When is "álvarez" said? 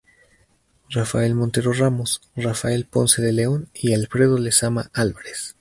4.95-5.49